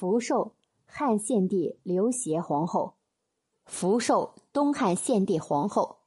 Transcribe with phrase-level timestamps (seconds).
[0.00, 0.52] 福寿，
[0.86, 2.94] 汉献帝刘协皇后。
[3.66, 5.98] 福寿，东汉献帝皇后。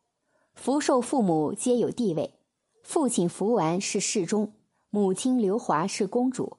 [0.55, 2.33] 福寿父母皆有地位，
[2.81, 4.53] 父亲福完是侍中，
[4.89, 6.57] 母亲刘华是公主。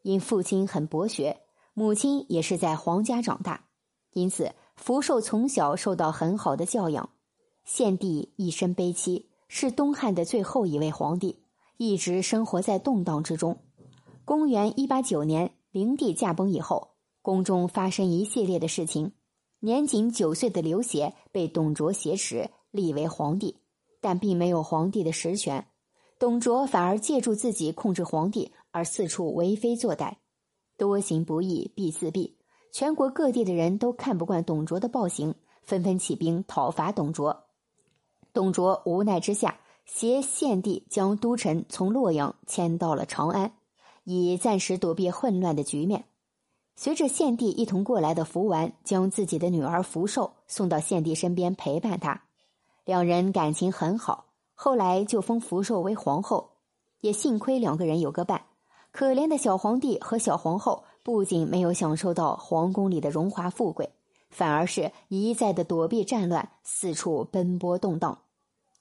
[0.00, 1.42] 因父亲很博学，
[1.74, 3.66] 母亲也是在皇家长大，
[4.14, 7.10] 因此福寿从小受到很好的教养。
[7.62, 11.42] 献帝一生悲戚，是东汉的最后一位皇帝，
[11.76, 13.58] 一直生活在动荡之中。
[14.24, 15.52] 公元一八九年。
[15.72, 19.12] 灵帝驾崩以后，宫中发生一系列的事情。
[19.60, 23.58] 年仅九岁的刘协被董卓挟持，立为皇帝，
[24.00, 25.68] 但并没有皇帝的实权。
[26.18, 30.16] 董卓反而借助自己控制皇帝，而四处为非作歹，
[30.76, 32.34] 多行不义必自毙。
[32.72, 37.44] 全国各地的人都看不惯董卓的暴行，纷纷起兵讨伐董卓。
[38.32, 43.52] 董卓无奈之下，挟献帝将都城从洛阳迁到了长安。
[44.10, 46.04] 以暂时躲避混乱的局面。
[46.74, 52.22] 随着献帝一同过来的福丸，将自己的女儿福寿送到献帝身边陪伴他，
[52.84, 54.26] 两人感情很好。
[54.54, 56.50] 后来就封福寿为皇后，
[57.00, 58.42] 也幸亏两个人有个伴。
[58.90, 63.90] 可怜的小皇帝和小皇后不仅没有享受到皇宫里的荣华富贵，
[64.30, 68.18] 反而是一再的躲避战乱，四处奔波动荡。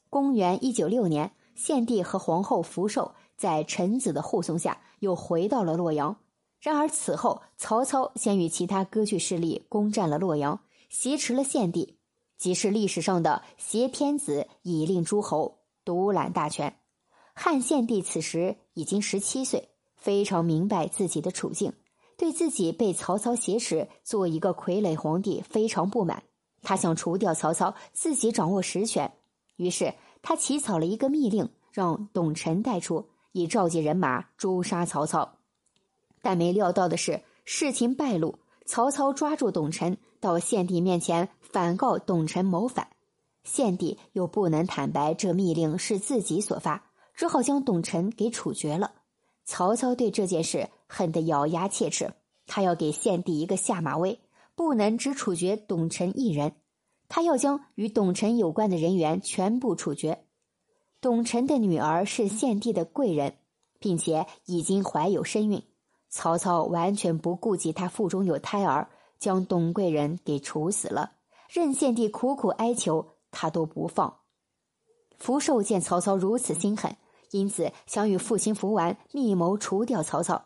[0.09, 4.79] 公元一九六年，献帝和皇后福寿在臣子的护送下。
[4.99, 6.17] 又回到了洛阳。
[6.59, 10.59] 然而此后，曹操先与其他割据势力攻占了洛阳，
[10.89, 11.97] 挟持了献帝，
[12.37, 16.75] 即是历史上的挟天子以令诸侯，独揽大权。
[17.33, 21.71] 汉献帝此时已经十七岁，非常明白自己的处境，
[22.17, 26.23] 对自己被曹操挟持做一个傀儡皇帝非常不满。
[26.61, 29.13] 他想除掉曹操，自己掌握实权。
[29.55, 33.05] 于是他起草了一个密令，让董承带出。
[33.31, 35.37] 以召集人马诛杀曹操，
[36.21, 38.39] 但没料到的是，事情败露。
[38.65, 42.89] 曹操抓住董承，到献帝面前反告董承谋反。
[43.43, 48.91] 献帝又不能坦白这密令是自己所发，只好将董承给处决了。
[49.45, 52.13] 曹操对这件事恨得咬牙切齿，
[52.45, 54.19] 他要给献帝一个下马威，
[54.53, 56.53] 不能只处决董承一人，
[57.07, 60.25] 他要将与董承有关的人员全部处决。
[61.01, 63.35] 董承的女儿是献帝的贵人，
[63.79, 65.63] 并且已经怀有身孕。
[66.09, 71.13] 曹操完全不顾及她腹中有胎儿，将董贵人给处死了。
[71.49, 74.17] 任献帝苦苦哀求，他都不放。
[75.17, 76.95] 福寿见曹操如此心狠，
[77.31, 80.45] 因此想与父亲福完密谋除掉曹操。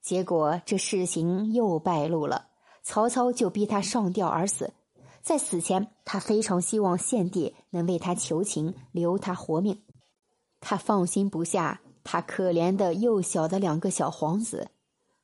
[0.00, 2.48] 结果这事情又败露了，
[2.82, 4.74] 曹操就逼他上吊而死。
[5.22, 9.80] 在死前，他非常希望献帝能为他求情，留他活命。
[10.66, 14.70] 他放心不下他可怜的幼小的两个小皇子，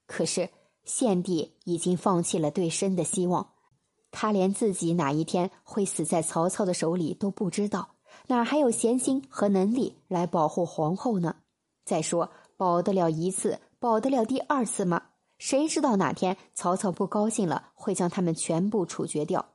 [0.07, 0.51] 可是
[0.85, 3.55] 献帝已经放弃了对生的希望，
[4.11, 7.95] 他连自己哪一天会死在曹操的手里都不知道，
[8.27, 11.37] 哪还有闲心和能力来保护皇后呢？
[11.87, 15.05] 再说保得了一次，保得了第二次吗？
[15.39, 19.55] 谁知道哪天曹操不高兴了，会将他们全部处决掉？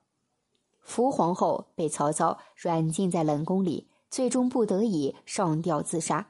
[0.82, 3.92] 福皇后被曹操软禁在冷宫里。
[4.16, 6.26] 最终不得已上吊自杀。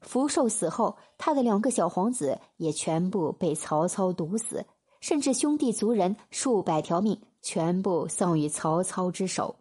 [0.00, 4.64] 福寿死后，他的两个小皇子也全部被曹操毒死，
[5.02, 9.56] 甚至兄弟族人数百条命全部丧于曹操之手。